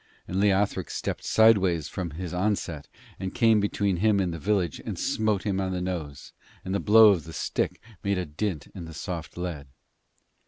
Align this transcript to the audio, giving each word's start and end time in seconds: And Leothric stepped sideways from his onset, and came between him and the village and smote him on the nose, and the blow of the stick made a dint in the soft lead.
And 0.27 0.39
Leothric 0.39 0.89
stepped 0.89 1.23
sideways 1.23 1.87
from 1.87 2.09
his 2.17 2.33
onset, 2.33 2.87
and 3.19 3.35
came 3.35 3.59
between 3.59 3.97
him 3.97 4.19
and 4.19 4.33
the 4.33 4.39
village 4.39 4.81
and 4.83 4.97
smote 4.97 5.43
him 5.43 5.61
on 5.61 5.73
the 5.73 5.79
nose, 5.79 6.33
and 6.65 6.73
the 6.73 6.79
blow 6.79 7.09
of 7.11 7.23
the 7.25 7.33
stick 7.33 7.79
made 8.03 8.17
a 8.17 8.25
dint 8.25 8.65
in 8.73 8.85
the 8.85 8.95
soft 8.95 9.37
lead. 9.37 9.67